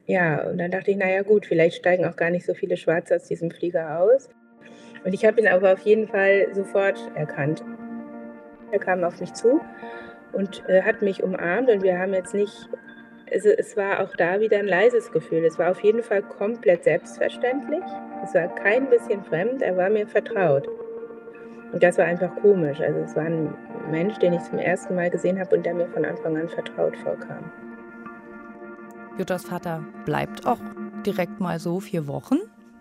[0.06, 3.16] ja, und dann dachte ich, naja gut, vielleicht steigen auch gar nicht so viele Schwarze
[3.16, 4.30] aus diesem Flieger aus.
[5.04, 7.64] Und ich habe ihn aber auf jeden Fall sofort erkannt.
[8.72, 9.62] Er kam auf mich zu
[10.34, 12.70] und äh, hat mich umarmt und wir haben jetzt nicht,
[13.32, 15.46] also es war auch da wieder ein leises Gefühl.
[15.46, 17.84] Es war auf jeden Fall komplett selbstverständlich.
[18.24, 20.68] Es war kein bisschen fremd, er war mir vertraut.
[21.72, 22.80] Und das war einfach komisch.
[22.80, 23.54] Also es war ein
[23.90, 26.96] Mensch, den ich zum ersten Mal gesehen habe und der mir von Anfang an vertraut
[26.98, 27.52] vorkam.
[29.18, 30.60] Juttas Vater bleibt auch
[31.06, 32.38] direkt mal so vier Wochen.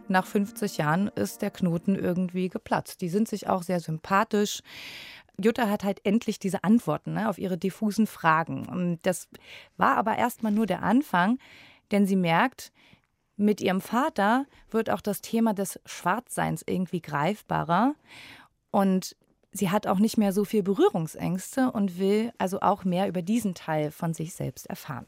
[0.08, 3.00] Nach 50 Jahren ist der Knoten irgendwie geplatzt.
[3.00, 4.60] Die sind sich auch sehr sympathisch.
[5.42, 8.66] Jutta hat halt endlich diese Antworten ne, auf ihre diffusen Fragen.
[8.68, 9.28] Und das
[9.76, 11.38] war aber erstmal nur der Anfang,
[11.90, 12.72] denn sie merkt,
[13.36, 17.94] mit ihrem Vater wird auch das Thema des Schwarzseins irgendwie greifbarer.
[18.70, 19.16] Und
[19.50, 23.54] sie hat auch nicht mehr so viel Berührungsängste und will also auch mehr über diesen
[23.54, 25.06] Teil von sich selbst erfahren.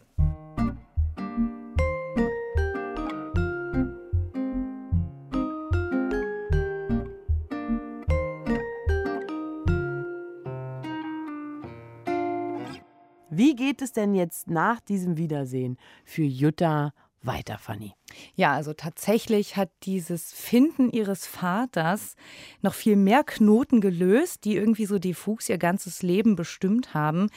[13.57, 16.93] Wie geht es denn jetzt nach diesem Wiedersehen für Jutta
[17.23, 17.95] weiter, Fanny?
[18.35, 22.17] Ja, also tatsächlich hat dieses Finden ihres Vaters
[22.61, 27.31] noch viel mehr Knoten gelöst, die irgendwie so diffus ihr ganzes Leben bestimmt haben.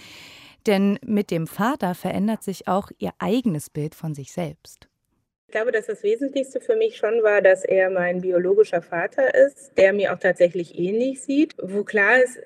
[0.67, 4.89] Denn mit dem Vater verändert sich auch ihr eigenes Bild von sich selbst.
[5.47, 9.71] Ich glaube, dass das Wesentlichste für mich schon war, dass er mein biologischer Vater ist,
[9.77, 12.39] der mir auch tatsächlich ähnlich sieht, wo klar ist,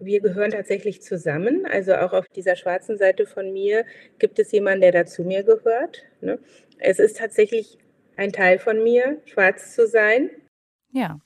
[0.00, 1.66] wir gehören tatsächlich zusammen.
[1.66, 3.84] Also auch auf dieser schwarzen Seite von mir
[4.18, 6.04] gibt es jemanden, der dazu mir gehört.
[6.20, 6.38] Ne?
[6.78, 7.78] Es ist tatsächlich
[8.16, 10.30] ein Teil von mir, schwarz zu sein.
[10.92, 11.20] Ja.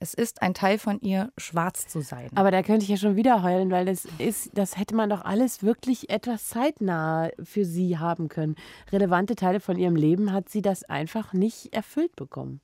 [0.00, 2.30] Es ist ein Teil von ihr, schwarz zu sein.
[2.36, 5.24] Aber da könnte ich ja schon wieder heulen, weil das ist, das hätte man doch
[5.24, 8.54] alles wirklich etwas zeitnah für sie haben können.
[8.92, 12.60] Relevante Teile von ihrem Leben hat sie das einfach nicht erfüllt bekommen.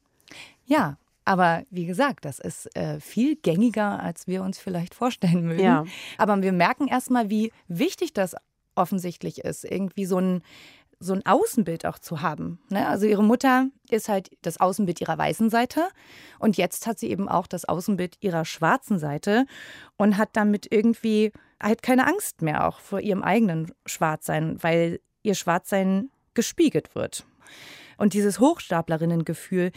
[0.65, 5.63] Ja, aber wie gesagt, das ist äh, viel gängiger, als wir uns vielleicht vorstellen mögen.
[5.63, 5.85] Ja.
[6.19, 8.37] Aber wir merken erstmal, wie wichtig das
[8.75, 10.43] offensichtlich ist, irgendwie so ein
[11.01, 12.61] so ein Außenbild auch zu haben.
[12.71, 12.87] Ne?
[12.89, 15.89] Also ihre Mutter ist halt das Außenbild ihrer weißen Seite
[16.39, 19.45] und jetzt hat sie eben auch das Außenbild ihrer schwarzen Seite
[19.97, 21.33] und hat damit irgendwie
[21.63, 27.27] halt keine Angst mehr auch vor ihrem eigenen Schwarzsein, weil ihr Schwarzsein gespiegelt wird.
[27.97, 29.73] Und dieses Hochstaplerinnengefühl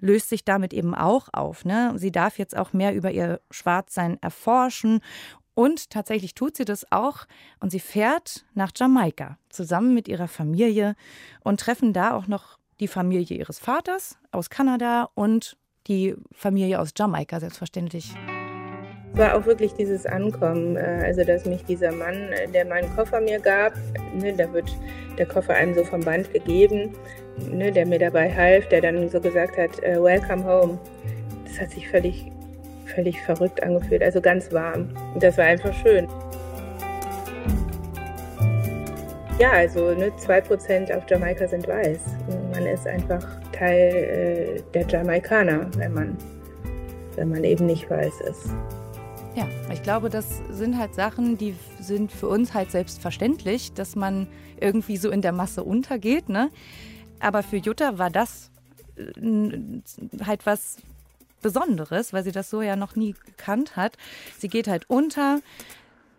[0.00, 1.64] löst sich damit eben auch auf.
[1.64, 1.92] Ne?
[1.96, 5.00] Sie darf jetzt auch mehr über ihr Schwarzsein erforschen
[5.56, 7.26] und tatsächlich tut sie das auch.
[7.60, 10.94] Und sie fährt nach Jamaika zusammen mit ihrer Familie
[11.40, 15.56] und treffen da auch noch die Familie ihres Vaters aus Kanada und
[15.86, 18.14] die Familie aus Jamaika, selbstverständlich.
[19.16, 23.40] War auch wirklich dieses Ankommen, äh, also dass mich dieser Mann, der meinen Koffer mir
[23.40, 23.72] gab,
[24.14, 24.76] ne, da wird
[25.18, 26.94] der Koffer einem so vom Band gegeben,
[27.50, 30.78] ne, der mir dabei half, der dann so gesagt hat, äh, Welcome home.
[31.46, 32.30] Das hat sich völlig
[32.86, 34.88] völlig verrückt angefühlt, also ganz warm.
[35.14, 36.08] Und das war einfach schön.
[39.38, 42.00] Ja, also ne, 2% auf Jamaika sind weiß.
[42.54, 46.16] Man ist einfach Teil äh, der Jamaikaner, wenn man,
[47.16, 48.48] wenn man eben nicht weiß ist.
[49.36, 54.28] Ja, ich glaube, das sind halt Sachen, die sind für uns halt selbstverständlich, dass man
[54.58, 56.30] irgendwie so in der Masse untergeht.
[56.30, 56.50] Ne?
[57.20, 58.50] Aber für Jutta war das
[58.96, 60.78] äh, halt was
[61.42, 63.98] Besonderes, weil sie das so ja noch nie gekannt hat.
[64.38, 65.40] Sie geht halt unter.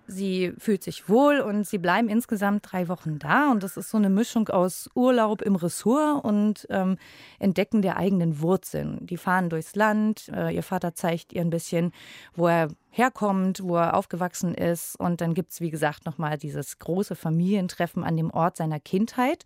[0.08, 3.52] Sie fühlt sich wohl und sie bleiben insgesamt drei Wochen da.
[3.52, 6.98] Und das ist so eine Mischung aus Urlaub im Ressort und ähm,
[7.40, 9.06] Entdecken der eigenen Wurzeln.
[9.06, 10.30] Die fahren durchs Land.
[10.34, 11.92] Äh, ihr Vater zeigt ihr ein bisschen,
[12.36, 14.98] wo er herkommt, wo er aufgewachsen ist.
[14.98, 19.44] Und dann gibt es, wie gesagt, nochmal dieses große Familientreffen an dem Ort seiner Kindheit.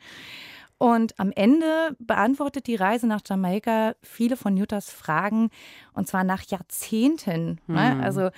[0.82, 5.52] Und am Ende beantwortet die Reise nach Jamaika viele von Juttas Fragen
[5.94, 7.60] und zwar nach Jahrzehnten.
[7.68, 7.76] Mhm.
[7.76, 8.00] Ne?
[8.02, 8.30] Also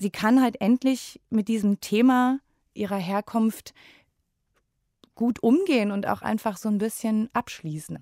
[0.00, 2.40] sie kann halt endlich mit diesem Thema
[2.74, 3.74] ihrer Herkunft
[5.14, 7.98] gut umgehen und auch einfach so ein bisschen abschließen.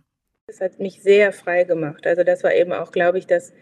[0.47, 2.07] Das hat mich sehr frei gemacht.
[2.07, 3.53] Also das war eben auch, glaube ich, das,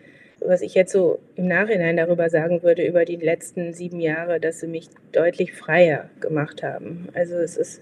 [0.40, 4.60] was ich jetzt so im Nachhinein darüber sagen würde, über die letzten sieben Jahre, dass
[4.60, 7.08] sie mich deutlich freier gemacht haben.
[7.14, 7.80] Also es ist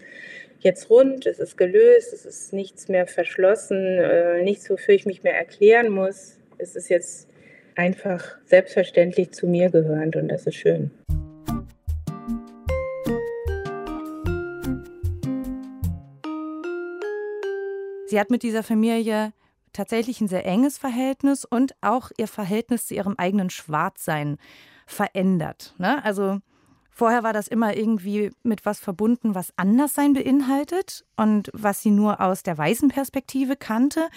[0.60, 5.24] jetzt rund, es ist gelöst, es ist nichts mehr verschlossen, äh, nichts, wofür ich mich
[5.24, 6.38] mehr erklären muss.
[6.58, 7.28] Es ist jetzt
[7.76, 10.90] einfach selbstverständlich zu mir gehörend und das ist schön.
[18.06, 19.32] Sie hat mit dieser Familie
[19.72, 24.36] tatsächlich ein sehr enges Verhältnis und auch ihr Verhältnis zu ihrem eigenen Schwarzsein
[24.86, 25.74] verändert.
[25.78, 26.04] Ne?
[26.04, 26.38] Also
[26.96, 32.20] Vorher war das immer irgendwie mit was verbunden, was Anderssein beinhaltet und was sie nur
[32.20, 34.08] aus der weißen Perspektive kannte,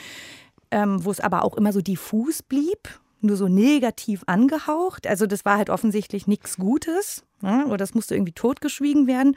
[0.69, 5.07] ähm, wo es aber auch immer so diffus blieb, nur so negativ angehaucht.
[5.07, 7.23] Also das war halt offensichtlich nichts Gutes.
[7.41, 7.65] Ne?
[7.67, 9.35] Oder das musste irgendwie totgeschwiegen werden.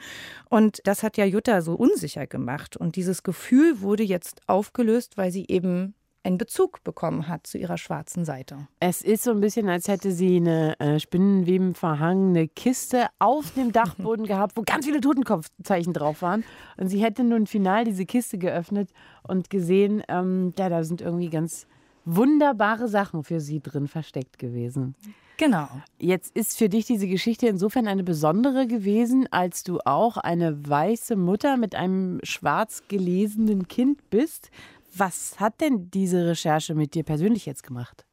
[0.49, 2.77] Und das hat ja Jutta so unsicher gemacht.
[2.77, 7.77] Und dieses Gefühl wurde jetzt aufgelöst, weil sie eben einen Bezug bekommen hat zu ihrer
[7.77, 8.67] schwarzen Seite.
[8.79, 13.71] Es ist so ein bisschen, als hätte sie eine äh, Spinnenweben verhangene Kiste auf dem
[13.71, 16.43] Dachboden gehabt, wo ganz viele Totenkopfzeichen drauf waren.
[16.77, 18.91] Und sie hätte nun final diese Kiste geöffnet
[19.23, 21.65] und gesehen, ähm, ja, da sind irgendwie ganz
[22.05, 24.95] wunderbare Sachen für sie drin versteckt gewesen.
[25.37, 25.67] Genau.
[25.97, 31.15] Jetzt ist für dich diese Geschichte insofern eine besondere gewesen, als du auch eine weiße
[31.15, 34.51] Mutter mit einem schwarz gelesenen Kind bist.
[34.95, 38.05] Was hat denn diese Recherche mit dir persönlich jetzt gemacht?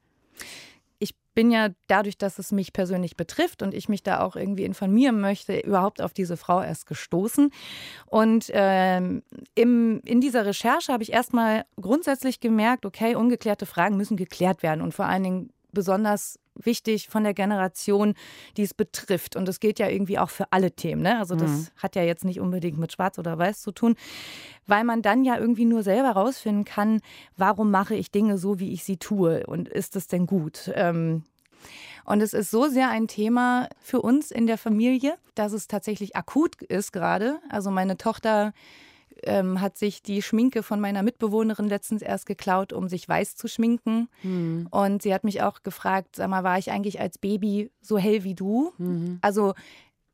[0.99, 4.65] Ich bin ja dadurch, dass es mich persönlich betrifft und ich mich da auch irgendwie
[4.65, 7.51] informieren möchte, überhaupt auf diese Frau erst gestoßen.
[8.07, 9.23] Und ähm,
[9.55, 14.81] im, in dieser Recherche habe ich erstmal grundsätzlich gemerkt, okay, ungeklärte Fragen müssen geklärt werden
[14.81, 18.15] und vor allen Dingen besonders wichtig von der Generation,
[18.57, 19.37] die es betrifft.
[19.37, 21.03] Und das geht ja irgendwie auch für alle Themen.
[21.03, 21.19] Ne?
[21.19, 21.67] Also das mhm.
[21.77, 23.97] hat ja jetzt nicht unbedingt mit Schwarz oder Weiß zu tun,
[24.67, 27.01] weil man dann ja irgendwie nur selber rausfinden kann,
[27.37, 30.71] warum mache ich Dinge so, wie ich sie tue und ist es denn gut?
[30.75, 31.25] Ähm,
[32.05, 36.17] und es ist so sehr ein Thema für uns in der Familie, dass es tatsächlich
[36.17, 37.39] akut ist gerade.
[37.51, 38.55] Also meine Tochter
[39.23, 43.49] ähm, hat sich die Schminke von meiner Mitbewohnerin letztens erst geklaut, um sich weiß zu
[43.49, 44.09] schminken.
[44.23, 44.69] Mhm.
[44.71, 48.25] Und sie hat mich auch gefragt, sag mal, war ich eigentlich als Baby so hell
[48.25, 48.73] wie du?
[48.79, 49.19] Mhm.
[49.21, 49.55] Also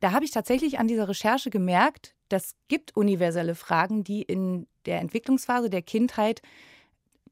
[0.00, 5.00] da habe ich tatsächlich an dieser Recherche gemerkt, das gibt universelle Fragen, die in der
[5.00, 6.42] Entwicklungsphase der Kindheit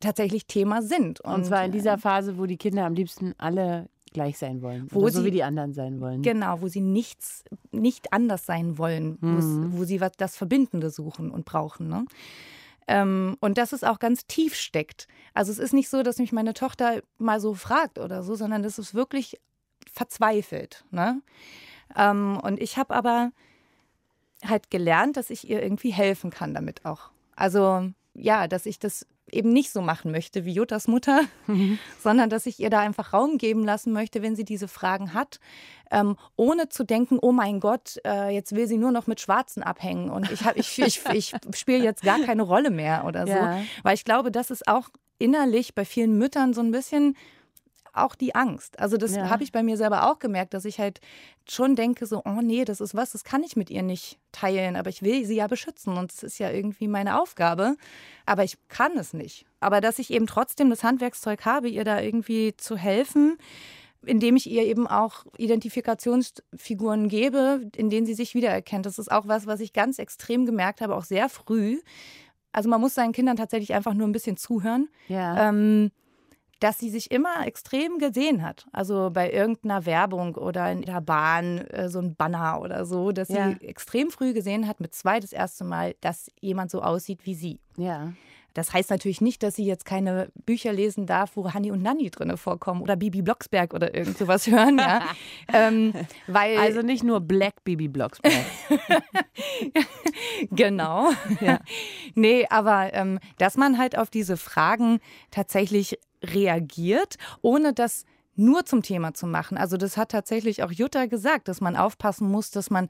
[0.01, 1.21] tatsächlich Thema sind.
[1.21, 4.87] Und, Und zwar in dieser Phase, wo die Kinder am liebsten alle gleich sein wollen.
[4.91, 6.23] Wo sie, so wie die anderen sein wollen.
[6.23, 9.73] Genau, wo sie nichts, nicht anders sein wollen, mhm.
[9.73, 11.89] wo sie was, das Verbindende suchen und brauchen.
[11.89, 12.07] Ne?
[12.89, 15.09] Ähm, und dass es auch ganz tief steckt.
[15.35, 18.65] Also es ist nicht so, dass mich meine Tochter mal so fragt oder so, sondern
[18.65, 19.41] es ist wirklich
[19.91, 20.85] verzweifelt.
[20.91, 21.21] Ne?
[21.97, 23.33] Ähm, und ich habe aber
[24.45, 27.11] halt gelernt, dass ich ihr irgendwie helfen kann damit auch.
[27.37, 31.79] Also ja, dass ich das eben nicht so machen möchte wie Juttas Mutter, mhm.
[32.01, 35.41] sondern dass ich ihr da einfach Raum geben lassen möchte, wenn sie diese Fragen hat,
[35.91, 39.63] ähm, ohne zu denken, oh mein Gott, äh, jetzt will sie nur noch mit Schwarzen
[39.63, 43.33] abhängen und ich, ich, ich, ich spiele jetzt gar keine Rolle mehr oder so.
[43.33, 43.63] Ja.
[43.83, 47.17] Weil ich glaube, das ist auch innerlich bei vielen Müttern so ein bisschen
[47.93, 48.79] auch die Angst.
[48.79, 49.29] Also das ja.
[49.29, 51.01] habe ich bei mir selber auch gemerkt, dass ich halt
[51.49, 54.77] schon denke so, oh nee, das ist was, das kann ich mit ihr nicht teilen,
[54.77, 57.77] aber ich will sie ja beschützen und es ist ja irgendwie meine Aufgabe,
[58.27, 59.47] aber ich kann es nicht.
[59.61, 63.37] Aber dass ich eben trotzdem das Handwerkszeug habe, ihr da irgendwie zu helfen,
[64.05, 68.87] indem ich ihr eben auch Identifikationsfiguren gebe, in denen sie sich wiedererkennt.
[68.87, 71.81] Das ist auch was, was ich ganz extrem gemerkt habe, auch sehr früh.
[72.53, 74.89] Also man muss seinen Kindern tatsächlich einfach nur ein bisschen zuhören.
[75.09, 75.49] Ja.
[75.49, 75.91] Ähm,
[76.63, 78.67] dass sie sich immer extrem gesehen hat.
[78.73, 83.29] Also bei irgendeiner Werbung oder in der Bahn äh, so ein Banner oder so, dass
[83.29, 83.51] ja.
[83.51, 87.35] sie extrem früh gesehen hat, mit zwei das erste Mal, dass jemand so aussieht wie
[87.35, 87.59] sie.
[87.77, 88.13] Ja.
[88.55, 92.11] Das heißt natürlich nicht, dass sie jetzt keine Bücher lesen darf, wo Hanni und Nanni
[92.11, 95.03] drin vorkommen oder Bibi Blocksberg oder irgend sowas hören, ja.
[95.53, 95.93] ähm,
[96.27, 98.45] weil also nicht nur Black Bibi Blocksberg.
[100.51, 101.11] genau.
[101.41, 101.61] Ja.
[102.15, 104.99] Nee, aber ähm, dass man halt auf diese Fragen
[105.31, 108.05] tatsächlich reagiert, ohne das
[108.35, 109.57] nur zum Thema zu machen.
[109.59, 112.89] Also das hat tatsächlich auch Jutta gesagt, dass man aufpassen muss, dass man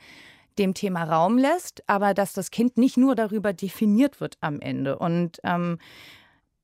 [0.59, 4.99] dem Thema Raum lässt, aber dass das Kind nicht nur darüber definiert wird am Ende.
[4.99, 5.79] Und ähm,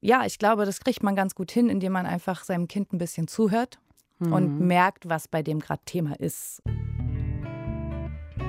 [0.00, 2.98] ja, ich glaube, das kriegt man ganz gut hin, indem man einfach seinem Kind ein
[2.98, 3.78] bisschen zuhört
[4.18, 4.32] mhm.
[4.32, 6.62] und merkt, was bei dem gerade Thema ist.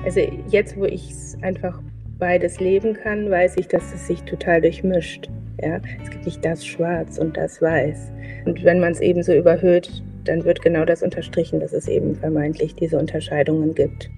[0.04, 1.80] Also jetzt, wo ich einfach
[2.20, 5.28] beides leben kann, weiß ich, dass es sich total durchmischt.
[5.60, 5.80] Ja?
[6.02, 8.12] Es gibt nicht das Schwarz und das Weiß.
[8.44, 9.90] Und wenn man es eben so überhöht,
[10.24, 14.10] dann wird genau das unterstrichen, dass es eben vermeintlich diese Unterscheidungen gibt.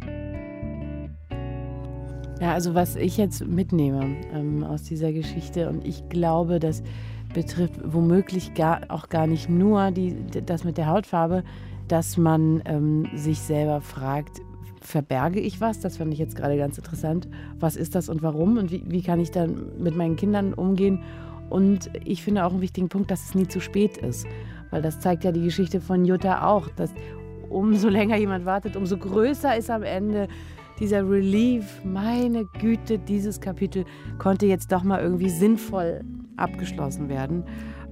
[2.40, 6.82] Ja, also was ich jetzt mitnehme ähm, aus dieser Geschichte und ich glaube, das
[7.32, 11.44] betrifft womöglich gar, auch gar nicht nur die, das mit der Hautfarbe,
[11.86, 14.40] dass man ähm, sich selber fragt,
[14.82, 15.80] verberge ich was?
[15.80, 17.28] Das fand ich jetzt gerade ganz interessant.
[17.58, 18.58] Was ist das und warum?
[18.58, 21.02] Und wie, wie kann ich dann mit meinen Kindern umgehen?
[21.50, 24.26] Und ich finde auch einen wichtigen Punkt, dass es nie zu spät ist.
[24.70, 26.92] Weil das zeigt ja die Geschichte von Jutta auch, dass
[27.50, 30.28] umso länger jemand wartet, umso größer ist am Ende
[30.80, 33.84] dieser Relief, meine Güte, dieses Kapitel
[34.18, 36.00] konnte jetzt doch mal irgendwie sinnvoll
[36.36, 37.44] abgeschlossen werden.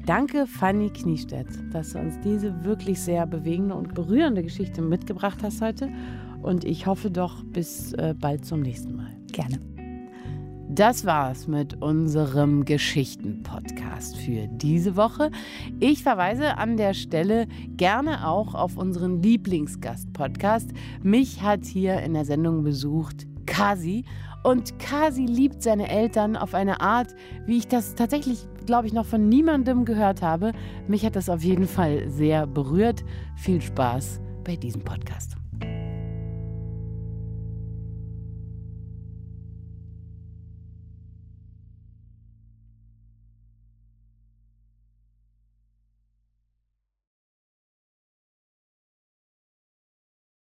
[0.07, 5.61] Danke, Fanny Kniestedt, dass du uns diese wirklich sehr bewegende und berührende Geschichte mitgebracht hast
[5.61, 5.91] heute.
[6.43, 9.11] Und ich hoffe doch bis äh, bald zum nächsten Mal.
[9.33, 9.61] Gerne.
[10.73, 15.33] Das war's mit unserem Geschichten-Podcast für diese Woche.
[15.81, 20.71] Ich verweise an der Stelle gerne auch auf unseren Lieblingsgast-Podcast.
[21.03, 24.05] Mich hat hier in der Sendung besucht Kasi.
[24.45, 29.07] Und Kasi liebt seine Eltern auf eine Art, wie ich das tatsächlich, glaube ich, noch
[29.07, 30.53] von niemandem gehört habe.
[30.87, 33.05] Mich hat das auf jeden Fall sehr berührt.
[33.35, 35.40] Viel Spaß bei diesem Podcast.